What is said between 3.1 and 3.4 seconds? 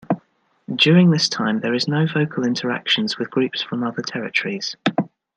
with